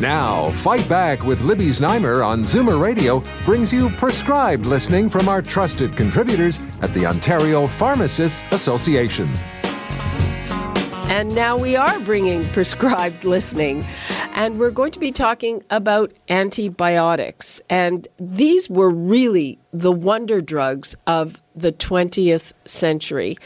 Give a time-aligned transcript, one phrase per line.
[0.00, 5.42] Now, Fight Back with Libby Znaimer on Zoomer Radio brings you prescribed listening from our
[5.42, 9.28] trusted contributors at the Ontario Pharmacists Association.
[11.10, 13.84] And now we are bringing prescribed listening.
[14.34, 17.60] And we're going to be talking about antibiotics.
[17.68, 23.36] And these were really the wonder drugs of the 20th century.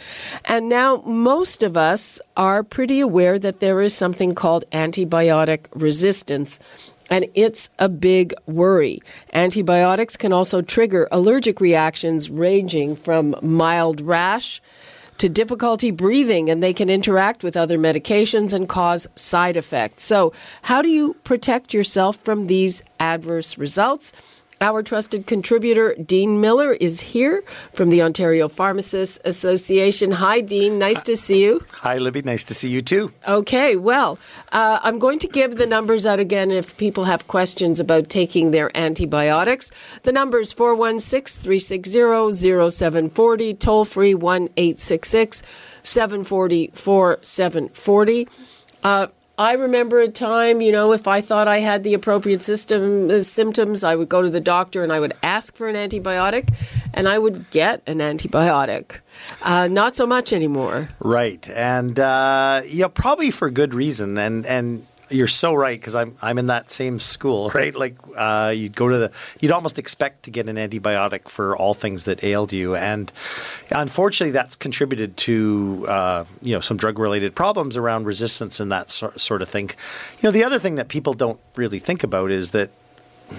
[0.44, 6.60] And now most of us are pretty aware that there is something called antibiotic resistance.
[7.08, 9.00] And it's a big worry.
[9.32, 14.60] Antibiotics can also trigger allergic reactions ranging from mild rash
[15.18, 20.02] to difficulty breathing, and they can interact with other medications and cause side effects.
[20.04, 24.12] So, how do you protect yourself from these adverse results?
[24.60, 30.12] Our trusted contributor, Dean Miller, is here from the Ontario Pharmacists Association.
[30.12, 30.78] Hi, Dean.
[30.78, 31.64] Nice to see you.
[31.72, 32.22] Hi, Libby.
[32.22, 33.12] Nice to see you too.
[33.26, 34.18] Okay, well,
[34.52, 38.52] uh, I'm going to give the numbers out again if people have questions about taking
[38.52, 39.70] their antibiotics.
[40.02, 45.42] The number is 416 360 0740, toll free 1 866
[45.82, 48.28] 740 4740.
[49.36, 53.20] I remember a time, you know, if I thought I had the appropriate system uh,
[53.22, 56.54] symptoms, I would go to the doctor and I would ask for an antibiotic,
[56.92, 59.00] and I would get an antibiotic.
[59.42, 60.88] Uh, not so much anymore.
[61.00, 64.18] Right, and uh, yeah, probably for good reason.
[64.18, 67.74] And and you're so right because I'm I'm in that same school, right?
[67.74, 71.74] Like uh, you'd go to the you'd almost expect to get an antibiotic for all
[71.74, 73.12] things that ailed you, and
[73.70, 78.90] unfortunately, that's contributed to uh, you know some drug related problems around resistance and that
[78.90, 79.70] sort, sort of thing.
[80.20, 82.70] You know, the other thing that people don't really think about is that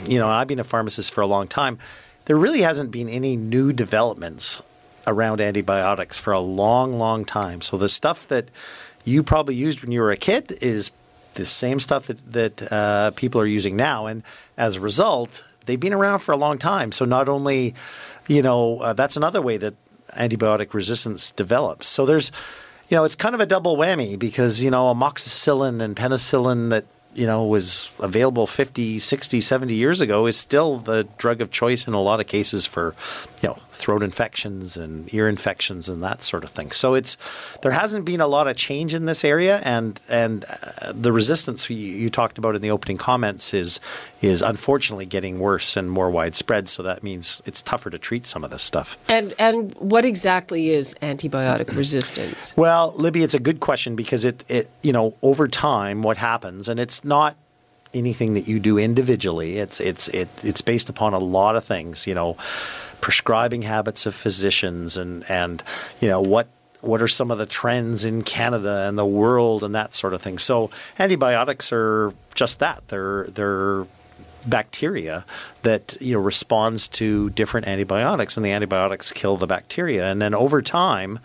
[0.07, 1.79] you know I've been a pharmacist for a long time.
[2.25, 4.63] There really hasn't been any new developments
[5.07, 7.61] around antibiotics for a long, long time.
[7.61, 8.49] So the stuff that
[9.03, 10.91] you probably used when you were a kid is
[11.35, 14.23] the same stuff that that uh, people are using now, and
[14.57, 16.91] as a result, they've been around for a long time.
[16.91, 17.75] So not only,
[18.27, 19.75] you know, uh, that's another way that
[20.17, 21.87] antibiotic resistance develops.
[21.87, 22.31] So there's,
[22.89, 26.85] you know, it's kind of a double whammy because you know amoxicillin and penicillin that
[27.13, 31.87] you know was available 50 60 70 years ago is still the drug of choice
[31.87, 32.93] in a lot of cases for
[33.41, 37.17] you know throat infections and ear infections and that sort of thing so it's
[37.61, 41.69] there hasn't been a lot of change in this area and and uh, the resistance
[41.69, 43.79] you, you talked about in the opening comments is
[44.21, 48.43] is unfortunately getting worse and more widespread so that means it's tougher to treat some
[48.43, 52.55] of this stuff And and what exactly is antibiotic resistance?
[52.57, 56.69] Well, Libby, it's a good question because it, it you know, over time, what happens,
[56.69, 57.35] and it's not
[57.93, 59.57] anything that you do individually.
[59.57, 62.07] It's it's it, it's based upon a lot of things.
[62.07, 62.37] You know,
[63.05, 65.61] prescribing habits of physicians and and
[65.99, 66.47] you know what
[66.81, 70.23] what are some of the trends in Canada and the world and that sort of
[70.23, 70.39] thing.
[70.39, 72.81] So antibiotics are just that.
[72.87, 73.85] They're they're
[74.47, 75.23] bacteria
[75.61, 80.33] that you know responds to different antibiotics and the antibiotics kill the bacteria and then
[80.33, 81.19] over time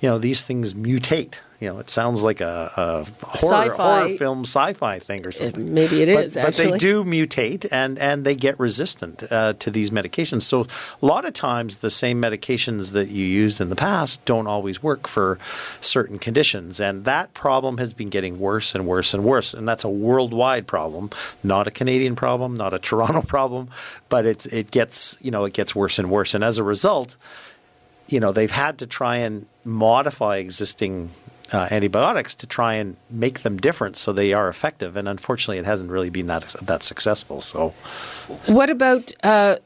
[0.00, 4.40] you know these things mutate you know it sounds like a, a horror, horror film
[4.40, 5.72] sci-fi thing or something.
[5.72, 6.72] maybe it but, is, but actually.
[6.72, 10.42] they do mutate and and they get resistant uh, to these medications.
[10.42, 10.66] So
[11.02, 14.82] a lot of times the same medications that you used in the past don't always
[14.82, 15.38] work for
[15.80, 16.80] certain conditions.
[16.80, 19.54] And that problem has been getting worse and worse and worse.
[19.54, 21.10] And that's a worldwide problem
[21.42, 23.68] not a Canadian problem not a Toronto problem
[24.08, 26.34] but it's it gets you know it gets worse and worse.
[26.34, 27.16] And as a result
[28.08, 31.10] you know they've had to try and modify existing
[31.52, 35.64] uh, antibiotics to try and make them different so they are effective and unfortunately it
[35.64, 37.72] hasn't really been that that successful so
[38.46, 39.56] What about uh,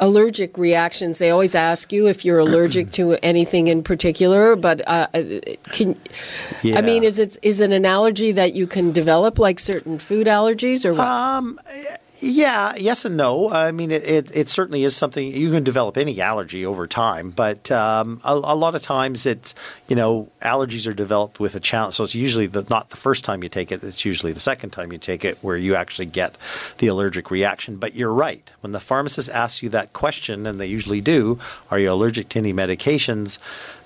[0.00, 1.18] allergic reactions?
[1.18, 5.06] They always ask you if you're allergic to anything in particular, but uh,
[5.72, 5.96] can
[6.64, 10.26] I mean, is it is it an allergy that you can develop, like certain food
[10.26, 11.06] allergies, or what?
[11.06, 11.60] Um,
[12.20, 13.52] Yeah, yes and no.
[13.52, 17.30] I mean, it, it, it certainly is something you can develop any allergy over time,
[17.30, 19.54] but um, a, a lot of times it's
[19.86, 21.94] you know allergies are developed with a challenge.
[21.94, 24.70] So it's usually the, not the first time you take it; it's usually the second
[24.70, 26.36] time you take it where you actually get
[26.78, 27.76] the allergic reaction.
[27.76, 31.38] But you're right when the pharmacist asks you that question, and they usually do,
[31.70, 33.38] are you allergic to any medications?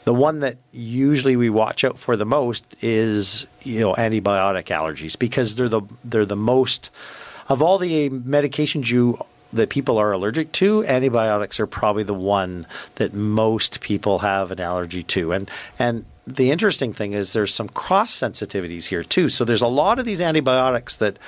[0.05, 5.19] The one that usually we watch out for the most is you know antibiotic allergies
[5.19, 6.91] because they're the they're the most
[7.49, 9.19] of all the medications you
[9.53, 14.61] that people are allergic to, antibiotics are probably the one that most people have an
[14.61, 15.33] allergy to.
[15.33, 19.29] And and the interesting thing is there's some cross sensitivities here too.
[19.29, 21.19] So there's a lot of these antibiotics that,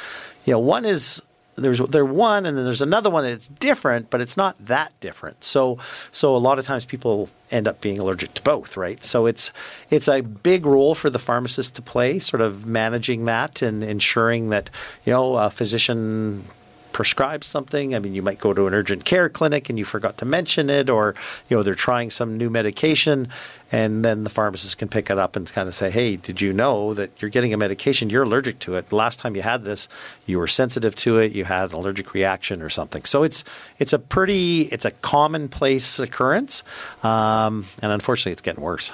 [0.44, 1.20] you know, one is
[1.56, 5.44] there's they're one and then there's another one that's different, but it's not that different.
[5.44, 5.78] So
[6.10, 9.02] so a lot of times people end up being allergic to both, right?
[9.04, 9.52] So it's
[9.90, 14.50] it's a big role for the pharmacist to play, sort of managing that and ensuring
[14.50, 14.70] that
[15.04, 16.44] you know a physician
[16.94, 17.94] prescribes something.
[17.94, 20.70] I mean, you might go to an urgent care clinic and you forgot to mention
[20.70, 21.14] it, or
[21.50, 23.28] you know they're trying some new medication,
[23.70, 26.54] and then the pharmacist can pick it up and kind of say, "Hey, did you
[26.54, 28.08] know that you're getting a medication?
[28.08, 28.90] You're allergic to it.
[28.92, 29.88] Last time you had this,
[30.24, 31.32] you were sensitive to it.
[31.32, 33.44] You had an allergic reaction or something." So it's
[33.78, 36.62] it's a pretty it's a commonplace occurrence,
[37.02, 38.92] um, and unfortunately, it's getting worse.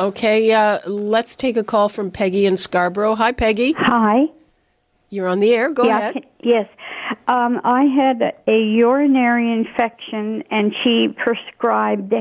[0.00, 3.14] Okay, uh, let's take a call from Peggy in Scarborough.
[3.14, 3.72] Hi, Peggy.
[3.72, 4.26] Hi.
[5.10, 5.70] You're on the air.
[5.70, 6.26] Go yeah, ahead.
[6.40, 6.66] Yes.
[7.28, 12.14] Um, I had a urinary infection, and she prescribed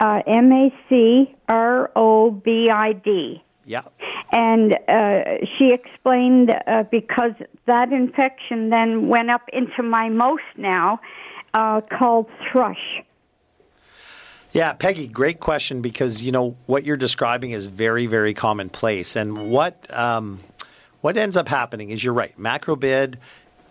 [0.00, 3.42] uh, M A C R O B I D.
[3.64, 3.82] Yeah.
[4.30, 7.32] And uh, she explained uh, because
[7.66, 11.00] that infection then went up into my most now,
[11.54, 13.02] uh, called thrush.
[14.52, 19.50] Yeah, Peggy, great question because you know what you're describing is very, very commonplace, and
[19.50, 20.40] what um,
[21.00, 22.36] what ends up happening is you're right.
[22.38, 23.16] Macrobid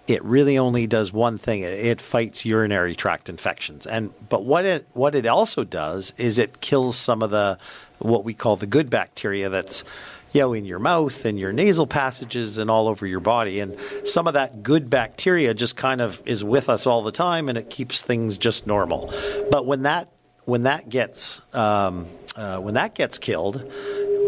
[0.07, 1.61] it really only does one thing.
[1.61, 3.85] It fights urinary tract infections.
[3.85, 7.57] And but what it what it also does is it kills some of the
[7.99, 9.85] what we call the good bacteria that's
[10.33, 13.61] you know in your mouth and your nasal passages and all over your body.
[13.61, 17.47] And some of that good bacteria just kind of is with us all the time
[17.47, 19.13] and it keeps things just normal.
[19.49, 20.09] But when that
[20.43, 23.71] when that gets um, uh, when that gets killed,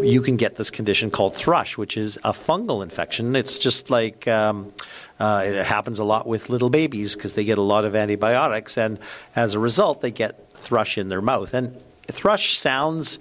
[0.02, 3.34] you can get this condition called thrush, which is a fungal infection.
[3.34, 4.72] It's just like um,
[5.18, 8.76] uh, it happens a lot with little babies because they get a lot of antibiotics,
[8.76, 8.98] and
[9.34, 11.54] as a result, they get thrush in their mouth.
[11.54, 13.18] And thrush sounds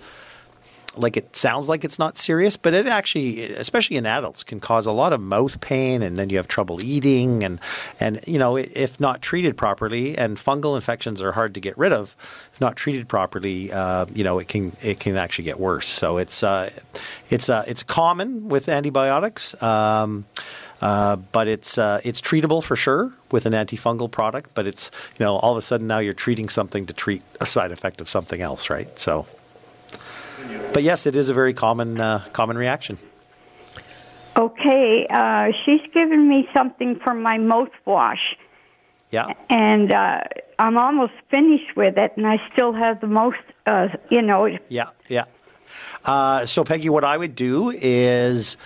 [0.97, 4.85] like it sounds like it's not serious, but it actually, especially in adults, can cause
[4.85, 7.59] a lot of mouth pain, and then you have trouble eating, and
[7.99, 11.93] and you know if not treated properly, and fungal infections are hard to get rid
[11.93, 12.15] of.
[12.53, 15.87] If not treated properly, uh, you know it can it can actually get worse.
[15.87, 16.71] So it's uh,
[17.29, 19.61] it's uh, it's common with antibiotics.
[19.61, 20.25] Um,
[20.81, 24.51] uh, but it's uh, it's treatable for sure with an antifungal product.
[24.53, 27.45] But it's you know all of a sudden now you're treating something to treat a
[27.45, 28.99] side effect of something else, right?
[28.99, 29.25] So
[30.73, 32.97] but yes, it is a very common uh, common reaction.
[34.37, 38.35] Okay, uh, she's given me something for my mouthwash.
[39.11, 39.33] Yeah.
[39.49, 40.21] And uh,
[40.59, 44.49] I'm almost finished with it, and I still have the most, uh, you know.
[44.67, 45.25] Yeah, yeah.
[46.03, 48.57] Uh, so, Peggy, what I would do is.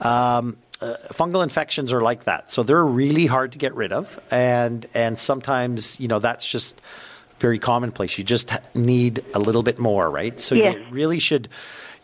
[0.00, 4.20] Um, uh, fungal infections are like that, so they're really hard to get rid of,
[4.30, 6.80] and and sometimes you know that's just
[7.38, 8.18] very commonplace.
[8.18, 10.40] You just need a little bit more, right?
[10.40, 10.74] So yes.
[10.74, 11.48] you really should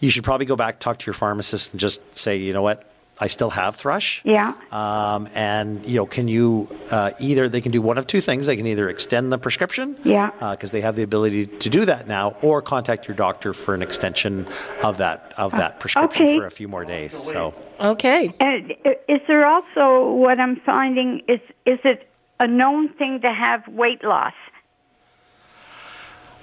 [0.01, 2.91] you should probably go back talk to your pharmacist and just say, you know what,
[3.21, 4.21] I still have thrush.
[4.25, 4.55] Yeah.
[4.73, 8.47] Um, and you know, can you uh, either they can do one of two things.
[8.47, 9.97] They can either extend the prescription.
[10.03, 10.31] Yeah.
[10.31, 13.75] Because uh, they have the ability to do that now, or contact your doctor for
[13.75, 14.47] an extension
[14.83, 16.39] of that of that prescription okay.
[16.39, 17.13] for a few more days.
[17.13, 17.55] So.
[17.81, 18.33] Okay.
[18.41, 18.73] And
[19.09, 22.09] is there also what I'm finding is is it
[22.41, 24.35] a known thing to have weight loss?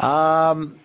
[0.01, 0.79] Um,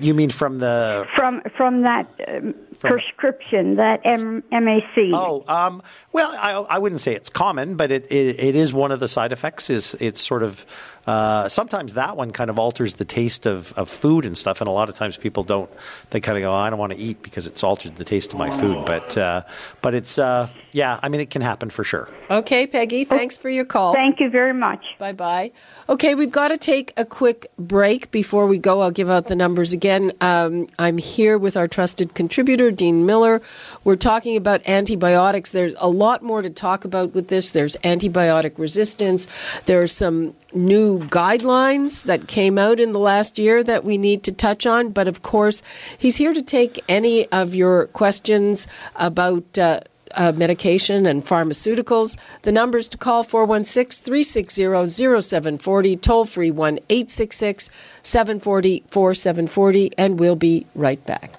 [0.00, 5.12] you mean from the from from that um, prescription that M- MAC?
[5.12, 5.82] Oh, um,
[6.12, 9.08] well, I, I wouldn't say it's common, but it, it, it is one of the
[9.08, 9.70] side effects.
[9.70, 10.66] Is it's sort of
[11.08, 14.68] uh, sometimes that one kind of alters the taste of, of food and stuff, and
[14.68, 15.70] a lot of times people don't.
[16.10, 18.34] They kind of go, oh, I don't want to eat because it's altered the taste
[18.34, 18.84] of my food.
[18.84, 19.42] But uh,
[19.80, 22.10] but it's uh, yeah, I mean it can happen for sure.
[22.30, 23.94] Okay, Peggy, thanks for your call.
[23.94, 24.84] Thank you very much.
[24.98, 25.52] Bye bye.
[25.88, 28.82] Okay, we've got to take a quick break before we go.
[28.82, 30.12] I'll give out the numbers again.
[30.20, 33.40] Um, I'm here with our trusted contributor, Dean Miller.
[33.84, 35.50] We're talking about antibiotics.
[35.50, 37.50] There's a lot more to talk about with this.
[37.50, 39.26] There's antibiotic resistance.
[39.66, 44.22] There are some new guidelines that came out in the last year that we need
[44.24, 44.90] to touch on.
[44.90, 45.62] But of course,
[45.96, 49.58] he's here to take any of your questions about.
[49.58, 49.80] Uh,
[50.14, 52.16] uh, medication and pharmaceuticals.
[52.42, 57.70] The numbers to call 416 360 0740, toll free 1 866
[58.02, 61.38] 740 4740, and we'll be right back.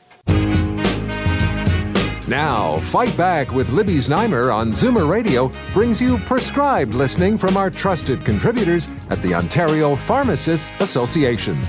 [2.29, 7.71] Now, Fight Back with Libby Znaimer on Zoomer Radio brings you prescribed listening from our
[7.71, 11.59] trusted contributors at the Ontario Pharmacists Association.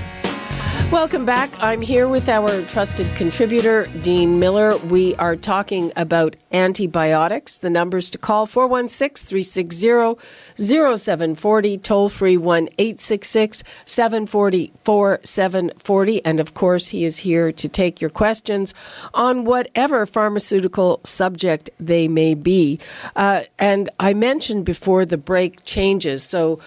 [0.91, 1.53] Welcome back.
[1.57, 4.75] I'm here with our trusted contributor, Dean Miller.
[4.75, 7.57] We are talking about antibiotics.
[7.57, 10.21] The numbers to call 416 360
[10.57, 16.25] 0740, toll free 1 866 740 4740.
[16.25, 18.73] And of course, he is here to take your questions
[19.13, 22.81] on whatever pharmaceutical subject they may be.
[23.15, 26.25] Uh, and I mentioned before the break changes.
[26.25, 26.57] So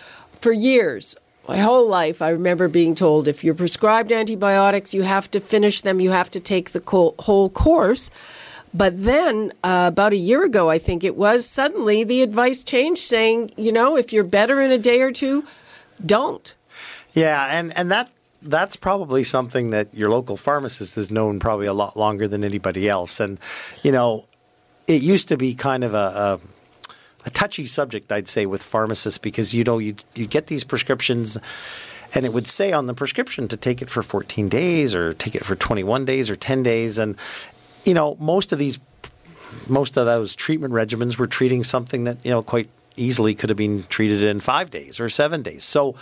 [0.40, 1.14] for years,
[1.48, 5.82] my whole life, I remember being told if you're prescribed antibiotics, you have to finish
[5.82, 6.82] them, you have to take the
[7.18, 8.10] whole course.
[8.72, 13.02] But then, uh, about a year ago, I think it was, suddenly the advice changed
[13.02, 15.44] saying, you know, if you're better in a day or two,
[16.04, 16.54] don't.
[17.12, 18.10] Yeah, and, and that
[18.42, 22.88] that's probably something that your local pharmacist has known probably a lot longer than anybody
[22.88, 23.18] else.
[23.20, 23.38] And,
[23.82, 24.26] you know,
[24.86, 26.40] it used to be kind of a, a
[27.24, 31.38] a touchy subject, I'd say, with pharmacists because you know you you get these prescriptions,
[32.14, 35.34] and it would say on the prescription to take it for 14 days or take
[35.34, 37.16] it for 21 days or 10 days, and
[37.84, 38.78] you know most of these
[39.68, 43.56] most of those treatment regimens were treating something that you know quite easily could have
[43.56, 45.64] been treated in five days or seven days.
[45.64, 45.96] So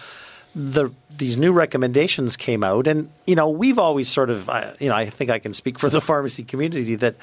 [0.55, 4.51] the these new recommendations came out, and you know we've always sort of
[4.81, 7.15] you know I think I can speak for the pharmacy community that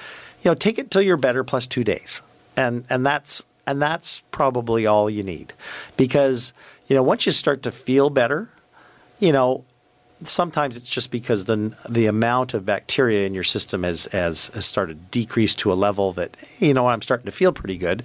[0.41, 2.21] you know take it till you're better plus two days,
[2.55, 5.53] and and that's and that's probably all you need.
[5.95, 6.53] Because,
[6.87, 8.49] you know, once you start to feel better,
[9.19, 9.63] you know,
[10.23, 14.65] sometimes it's just because the the amount of bacteria in your system has, has, has
[14.65, 18.03] started to decrease to a level that, you know, I'm starting to feel pretty good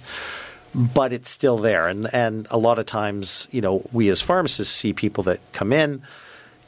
[0.93, 1.87] but it's still there.
[1.87, 5.71] And and a lot of times, you know, we as pharmacists see people that come
[5.71, 6.01] in,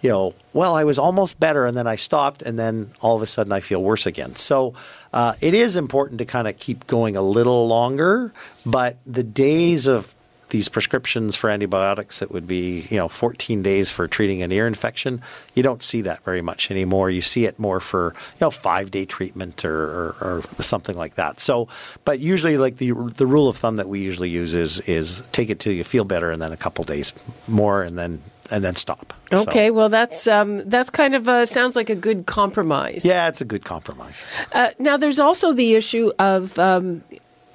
[0.02, 3.22] you know, well, I was almost better and then I stopped and then all of
[3.22, 4.36] a sudden I feel worse again.
[4.36, 4.74] So
[5.14, 8.34] uh, it is important to kind of keep going a little longer,
[8.66, 10.14] but the days of
[10.50, 14.66] these prescriptions for antibiotics that would be, you know, 14 days for treating an ear
[14.66, 15.22] infection,
[15.54, 17.10] you don't see that very much anymore.
[17.10, 21.16] You see it more for, you know, five day treatment or, or, or, something like
[21.16, 21.40] that.
[21.40, 21.68] So,
[22.06, 25.50] but usually, like the the rule of thumb that we usually use is is take
[25.50, 27.14] it till you feel better, and then a couple days
[27.48, 29.14] more, and then and then stop.
[29.32, 29.74] Okay, so.
[29.74, 33.06] well that's um, that's kind of a, sounds like a good compromise.
[33.06, 34.26] Yeah, it's a good compromise.
[34.52, 37.04] Uh, now, there's also the issue of um,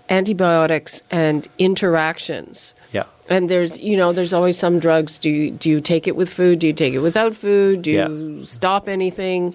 [0.08, 2.74] antibiotics and interactions.
[2.92, 3.04] Yeah.
[3.28, 5.18] And there's you know there's always some drugs.
[5.18, 6.58] Do you do you take it with food?
[6.58, 7.82] Do you take it without food?
[7.82, 8.44] Do you yeah.
[8.44, 9.54] stop anything?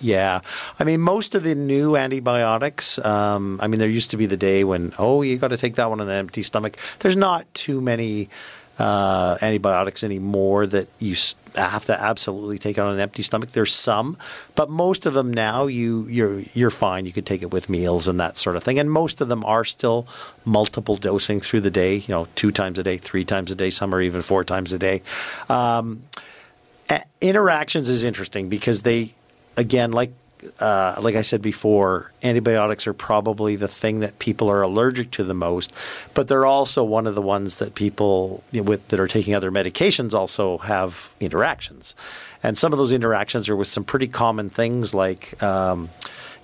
[0.00, 0.40] Yeah,
[0.78, 2.98] I mean, most of the new antibiotics.
[3.04, 5.76] Um, I mean, there used to be the day when oh, you got to take
[5.76, 6.76] that one on an empty stomach.
[7.00, 8.28] There's not too many
[8.78, 11.16] uh, antibiotics anymore that you
[11.54, 13.50] have to absolutely take on an empty stomach.
[13.50, 14.16] There's some,
[14.54, 17.04] but most of them now you you're you're fine.
[17.06, 18.78] You can take it with meals and that sort of thing.
[18.78, 20.06] And most of them are still
[20.44, 21.96] multiple dosing through the day.
[21.96, 23.70] You know, two times a day, three times a day.
[23.70, 25.02] Some are even four times a day.
[25.48, 26.02] Um,
[27.20, 29.12] interactions is interesting because they,
[29.56, 30.12] again, like
[30.60, 35.24] uh, like I said before, antibiotics are probably the thing that people are allergic to
[35.24, 35.72] the most,
[36.14, 40.14] but they're also one of the ones that people with that are taking other medications
[40.14, 41.94] also have interactions,
[42.42, 45.40] and some of those interactions are with some pretty common things like.
[45.42, 45.90] Um,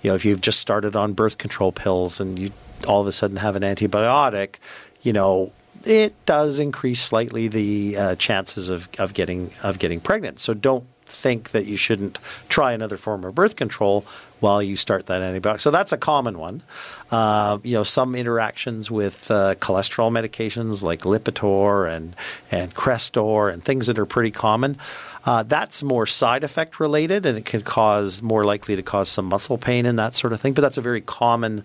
[0.03, 2.51] you know, if you've just started on birth control pills and you
[2.87, 4.57] all of a sudden have an antibiotic,
[5.01, 5.51] you know,
[5.87, 10.41] it does increase slightly the uh, chances of, of getting of getting pregnant.
[10.41, 12.19] So don't think that you shouldn't
[12.49, 14.05] try another form of birth control
[14.41, 15.61] while you start that antibiotic.
[15.61, 16.63] So that's a common one.
[17.11, 22.15] Uh, you know, some interactions with uh, cholesterol medications like Lipitor and
[22.51, 24.77] and Crestor and things that are pretty common.
[25.25, 29.27] Uh, that's more side effect related, and it can cause more likely to cause some
[29.27, 30.53] muscle pain and that sort of thing.
[30.53, 31.65] But that's a very common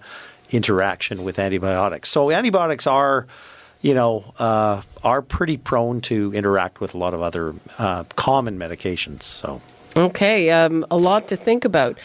[0.51, 2.10] interaction with antibiotics.
[2.10, 3.27] So antibiotics are
[3.81, 8.57] you know, uh, are pretty prone to interact with a lot of other uh, common
[8.59, 9.24] medications.
[9.24, 9.62] So.
[9.95, 11.98] Okay, um, a lot to think about.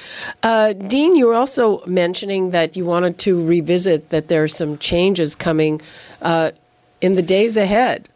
[0.42, 4.78] Uh, Dean, you were also mentioning that you wanted to revisit that there are some
[4.78, 5.82] changes coming
[6.22, 6.52] uh,
[7.00, 8.08] in the days ahead.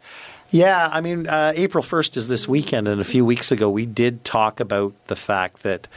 [0.49, 3.85] Yeah, I mean, uh, April 1st is this weekend, and a few weeks ago we
[3.85, 5.87] did talk about the fact that,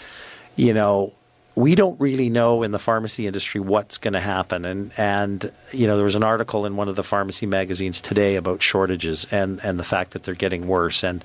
[0.57, 1.14] you know,
[1.54, 4.64] we don't really know in the pharmacy industry what's going to happen.
[4.64, 8.37] And, and, you know, there was an article in one of the pharmacy magazines today
[8.37, 11.02] about shortages and, and the fact that they're getting worse.
[11.04, 11.23] And,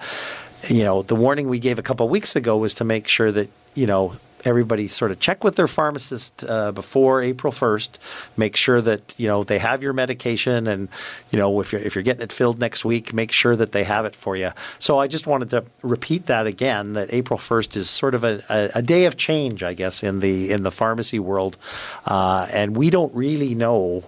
[0.68, 3.32] you know, the warning we gave a couple of weeks ago was to make sure
[3.32, 4.18] that, you know,
[4.48, 7.98] everybody sort of check with their pharmacist uh, before April 1st.
[8.38, 10.88] Make sure that you know they have your medication, and
[11.32, 13.84] you know if you're if you're getting it filled next week, make sure that they
[13.84, 14.52] have it for you.
[14.80, 16.94] So I just wanted to repeat that again.
[16.94, 20.22] That April 1st is sort of a, a, a day of change, I guess, in
[20.22, 21.58] the in the pharmacy world,
[22.06, 24.04] uh, and we don't really know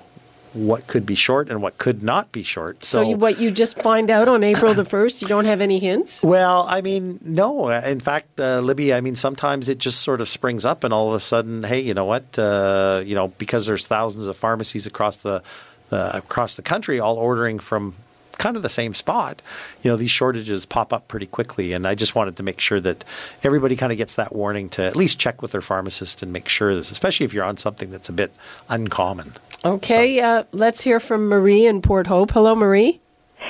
[0.54, 2.84] what could be short and what could not be short.
[2.84, 5.22] So, you, what you just find out on April the first?
[5.22, 6.24] You don't have any hints?
[6.24, 7.70] Well, I mean, no.
[7.70, 11.08] In fact, uh, Libby, I mean, sometimes it just sort of springs up, and all
[11.10, 12.38] of a sudden, hey, you know what?
[12.38, 15.44] Uh, you know, because there's thousands of pharmacies across the
[15.92, 17.96] uh, across the country all ordering from
[18.40, 19.42] kind of the same spot,
[19.84, 21.74] you know, these shortages pop up pretty quickly.
[21.74, 23.04] And I just wanted to make sure that
[23.44, 26.48] everybody kind of gets that warning to at least check with their pharmacist and make
[26.48, 28.32] sure this, especially if you're on something that's a bit
[28.70, 29.34] uncommon.
[29.66, 30.24] Okay, so.
[30.24, 32.32] uh, let's hear from Marie in Port Hope.
[32.32, 33.02] Hello, Marie.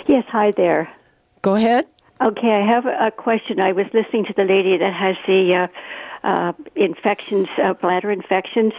[0.07, 0.91] Yes, hi there.
[1.41, 1.87] Go ahead.
[2.21, 3.61] Okay, I have a question.
[3.61, 5.67] I was listening to the lady that has the uh,
[6.27, 8.73] uh, infections, uh, bladder infections.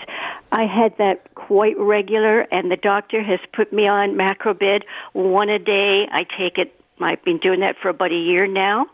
[0.53, 4.83] I had that quite regular, and the doctor has put me on macrobid
[5.13, 6.07] one a day.
[6.11, 6.75] I take it.
[7.01, 8.87] I've been doing that for about a year now.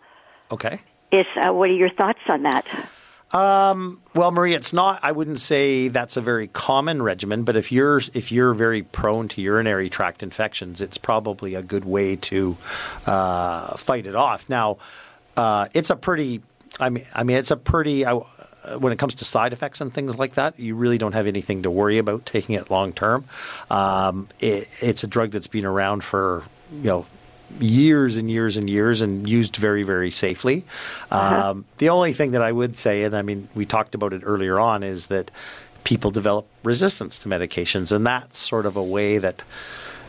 [0.53, 0.81] Okay.
[1.11, 2.67] Is uh, what are your thoughts on that?
[3.33, 5.01] Um, well, Marie, it's not.
[5.03, 9.29] I wouldn't say that's a very common regimen, but if you're if you're very prone
[9.29, 12.57] to urinary tract infections, it's probably a good way to
[13.05, 14.49] uh, fight it off.
[14.49, 14.79] Now,
[15.37, 16.41] uh, it's a pretty.
[16.79, 18.07] I mean, I mean, it's a pretty.
[18.07, 21.13] I, uh, when it comes to side effects and things like that, you really don't
[21.13, 23.25] have anything to worry about taking it long term.
[23.71, 27.07] Um, it, it's a drug that's been around for you know
[27.61, 30.65] years and years and years and used very very safely.
[31.11, 31.51] Uh-huh.
[31.51, 34.23] Um, the only thing that I would say, and I mean we talked about it
[34.25, 35.31] earlier on, is that
[35.85, 39.45] people develop resistance to medications, and that's sort of a way that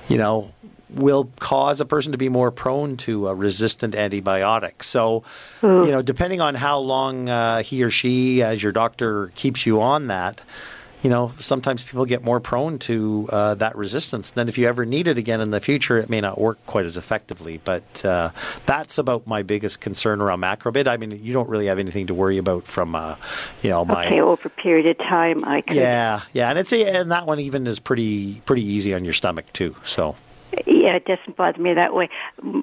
[0.08, 0.54] you know
[0.90, 4.84] will cause a person to be more prone to a resistant antibiotic.
[4.84, 5.24] So,
[5.62, 5.86] mm.
[5.86, 9.82] you know, depending on how long uh, he or she, as your doctor, keeps you
[9.82, 10.42] on that,
[11.04, 14.32] you know, sometimes people get more prone to uh, that resistance.
[14.32, 16.86] Then, if you ever need it again in the future, it may not work quite
[16.86, 17.60] as effectively.
[17.64, 18.32] But uh,
[18.66, 20.88] that's about my biggest concern around macrobid.
[20.88, 23.16] I mean, you don't really have anything to worry about from, uh,
[23.62, 25.44] you know, my okay over a period of time.
[25.46, 25.76] I could...
[25.76, 29.52] yeah, yeah, and it's and that one even is pretty pretty easy on your stomach
[29.54, 29.76] too.
[29.84, 30.16] So
[30.66, 32.10] yeah, it doesn't bother me that way.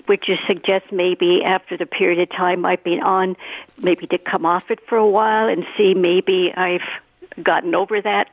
[0.09, 3.37] Would you suggest maybe after the period of time I've been on,
[3.79, 6.83] maybe to come off it for a while and see maybe I've
[7.43, 8.29] gotten over that?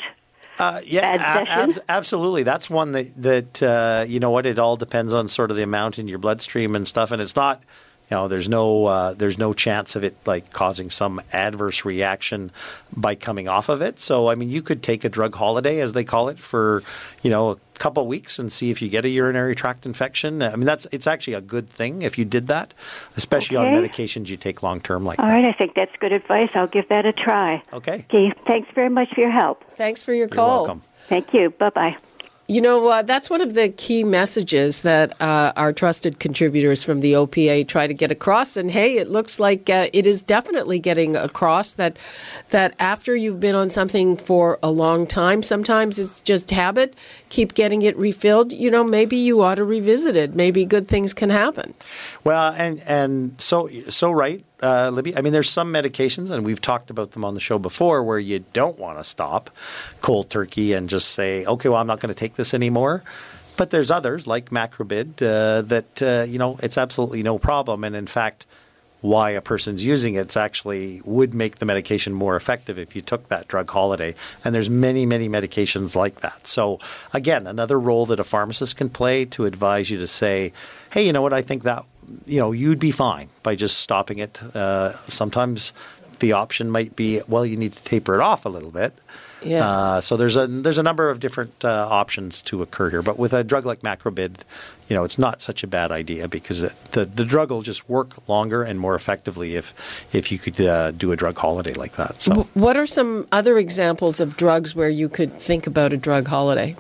[0.60, 2.44] Uh, yeah, ab- absolutely.
[2.44, 4.46] That's one that that uh, you know what.
[4.46, 7.36] It all depends on sort of the amount in your bloodstream and stuff, and it's
[7.36, 7.64] not
[8.12, 12.52] you know, there's no uh, there's no chance of it like causing some adverse reaction
[12.96, 14.02] by coming off of it.
[14.02, 16.84] So I mean, you could take a drug holiday, as they call it, for
[17.24, 20.44] you know a couple weeks and see if you get a urinary tract infection.
[20.44, 22.74] I mean, that's it's actually a good thing if you did that,
[23.16, 23.70] especially okay.
[23.70, 25.32] on medications you take long term like All that.
[25.32, 26.50] right, I think that's good advice.
[26.54, 27.64] I'll give that a try.
[27.72, 28.06] Okay.
[28.10, 28.34] Okay.
[28.46, 29.64] Thanks very much for your help.
[29.72, 30.48] Thanks for your call.
[30.48, 30.82] You're welcome.
[31.08, 31.50] Thank you.
[31.50, 31.98] Bye bye.
[32.48, 37.00] You know, uh, that's one of the key messages that uh, our trusted contributors from
[37.00, 38.58] the OPA try to get across.
[38.58, 41.98] And hey, it looks like uh, it is definitely getting across that
[42.50, 46.94] that after you've been on something for a long time, sometimes it's just habit.
[47.30, 48.52] Keep getting it refilled.
[48.52, 50.36] You know, maybe you ought to revisit it.
[50.36, 51.74] Maybe good things can happen.
[52.26, 55.16] Well, and and so so right uh, Libby?
[55.16, 58.20] I mean, there's some medications, and we've talked about them on the show before, where
[58.20, 59.50] you don't want to stop
[60.02, 63.04] cold turkey and just say, okay, well, I'm not going to take this anymore.
[63.58, 67.96] But there's others like macrobid uh, that uh, you know it's absolutely no problem, and
[67.96, 68.46] in fact,
[69.02, 73.28] why a person's using it actually would make the medication more effective if you took
[73.28, 74.16] that drug holiday.
[74.46, 76.48] And there's many, many medications like that.
[76.48, 76.80] So
[77.12, 80.54] again, another role that a pharmacist can play to advise you to say,
[80.92, 81.84] hey, you know what, I think that
[82.26, 84.42] you know, you'd be fine by just stopping it.
[84.56, 85.74] Uh, sometimes
[86.20, 88.94] the option might be, well, you need to taper it off a little bit.
[89.44, 89.68] Yeah.
[89.68, 93.18] Uh, so there's a there's a number of different uh, options to occur here, but
[93.18, 94.42] with a drug like macrobid,
[94.88, 97.90] you know, it's not such a bad idea because it, the the drug will just
[97.90, 99.74] work longer and more effectively if
[100.14, 102.22] if you could uh, do a drug holiday like that.
[102.22, 106.28] So, what are some other examples of drugs where you could think about a drug
[106.28, 106.76] holiday?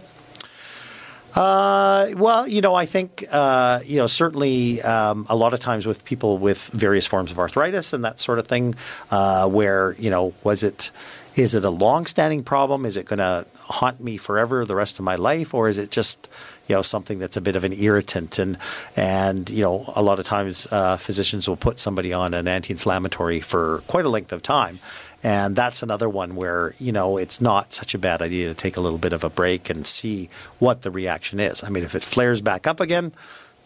[1.34, 5.86] Uh, well, you know, I think uh, you know certainly um, a lot of times
[5.86, 8.76] with people with various forms of arthritis and that sort of thing,
[9.12, 10.92] uh, where you know, was it
[11.36, 12.86] is it a long-standing problem?
[12.86, 15.90] Is it going to haunt me forever, the rest of my life, or is it
[15.90, 16.30] just
[16.68, 18.38] you know something that's a bit of an irritant?
[18.38, 18.58] And
[18.98, 23.40] and you know, a lot of times uh, physicians will put somebody on an anti-inflammatory
[23.40, 24.80] for quite a length of time
[25.24, 28.78] and that's another one where, you know, it's not such a bad idea to take
[28.78, 30.30] a little bit of a break and see
[30.60, 31.64] what the reaction is.
[31.64, 33.12] I mean, if it flares back up again,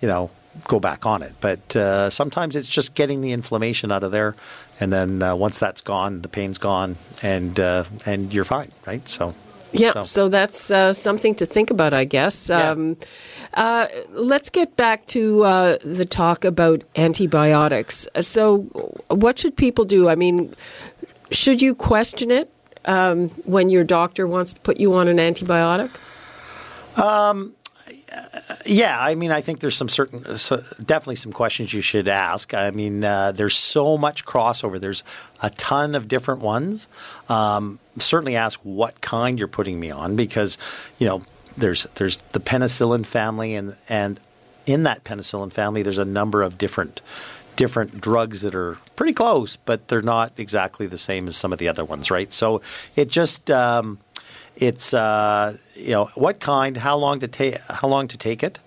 [0.01, 0.29] you know,
[0.67, 1.33] go back on it.
[1.39, 4.35] But uh, sometimes it's just getting the inflammation out of there,
[4.79, 9.07] and then uh, once that's gone, the pain's gone, and uh, and you're fine, right?
[9.07, 9.33] So.
[9.77, 12.47] Yeah, so, so that's uh, something to think about, I guess.
[12.47, 12.69] Yeah.
[12.69, 12.95] Um,
[13.55, 18.07] uh, let's get back to uh, the talk about antibiotics.
[18.21, 18.59] So,
[19.09, 20.07] what should people do?
[20.07, 20.53] I mean,
[21.31, 22.51] should you question it
[22.85, 25.91] um, when your doctor wants to put you on an antibiotic?
[26.97, 27.53] Um,
[28.65, 32.53] yeah, I mean, I think there's some certain, so definitely some questions you should ask.
[32.53, 34.79] I mean, uh, there's so much crossover.
[34.79, 35.03] There's
[35.41, 36.87] a ton of different ones.
[37.29, 40.57] Um, certainly, ask what kind you're putting me on because,
[40.97, 41.23] you know,
[41.57, 44.19] there's there's the penicillin family, and and
[44.65, 47.01] in that penicillin family, there's a number of different
[47.55, 51.59] different drugs that are pretty close, but they're not exactly the same as some of
[51.59, 52.31] the other ones, right?
[52.31, 52.61] So
[52.95, 53.99] it just um,
[54.55, 58.59] it's uh, you know what kind, how long to take, how long to take it.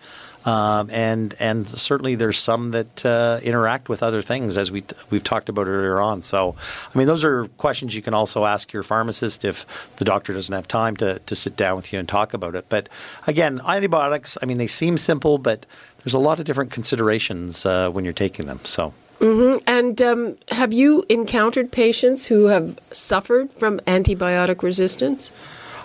[0.44, 5.24] Um, and and certainly there's some that uh, interact with other things as we we've
[5.24, 6.22] talked about earlier on.
[6.22, 6.54] So,
[6.94, 10.54] I mean, those are questions you can also ask your pharmacist if the doctor doesn't
[10.54, 12.66] have time to to sit down with you and talk about it.
[12.68, 12.88] But
[13.26, 14.38] again, antibiotics.
[14.40, 15.66] I mean, they seem simple, but
[16.04, 18.60] there's a lot of different considerations uh, when you're taking them.
[18.64, 18.92] So.
[19.20, 19.64] Mm-hmm.
[19.66, 25.32] And um, have you encountered patients who have suffered from antibiotic resistance?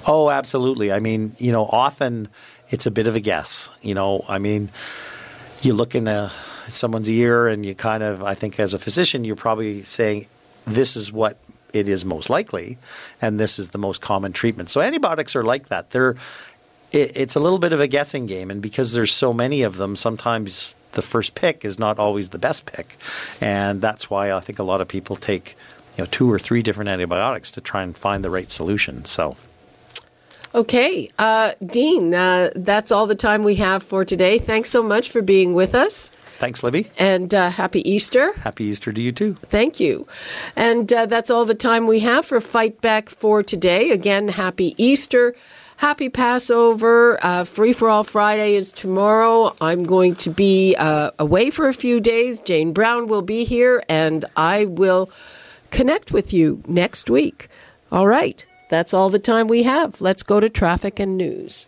[0.06, 0.92] Oh, absolutely.
[0.92, 2.28] I mean, you know, often
[2.70, 3.72] it's a bit of a guess.
[3.82, 4.70] You know, I mean,
[5.62, 6.32] you look in a,
[6.68, 10.28] someone's ear and you kind of, I think as a physician, you're probably saying,
[10.66, 11.38] this is what
[11.74, 12.78] it is most likely,
[13.20, 14.70] and this is the most common treatment.
[14.70, 15.90] So antibiotics are like that.
[15.90, 16.16] They're,
[16.94, 19.78] it, it's a little bit of a guessing game, and because there's so many of
[19.78, 22.98] them, sometimes the first pick is not always the best pick,
[23.42, 25.58] and that's why I think a lot of people take
[25.98, 29.06] you know two or three different antibiotics to try and find the right solution.
[29.06, 29.36] So.
[30.56, 34.38] Okay, uh, Dean, uh, that's all the time we have for today.
[34.38, 36.10] Thanks so much for being with us.
[36.38, 36.92] Thanks, Libby.
[36.96, 38.34] And uh, happy Easter.
[38.34, 39.34] Happy Easter to you too.
[39.46, 40.06] Thank you.
[40.56, 43.90] And uh, that's all the time we have for Fight Back for today.
[43.90, 45.34] Again, happy Easter.
[45.84, 47.20] Happy Passover.
[47.22, 49.54] Uh, Free for All Friday is tomorrow.
[49.60, 52.40] I'm going to be uh, away for a few days.
[52.40, 55.12] Jane Brown will be here, and I will
[55.72, 57.50] connect with you next week.
[57.92, 58.46] All right.
[58.70, 60.00] That's all the time we have.
[60.00, 61.66] Let's go to traffic and news.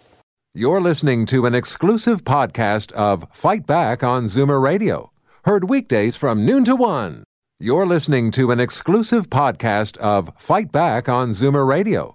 [0.54, 5.12] You're listening to an exclusive podcast of Fight Back on Zoomer Radio,
[5.44, 7.26] heard weekdays from noon to one.
[7.60, 12.15] You're listening to an exclusive podcast of Fight Back on Zoomer Radio,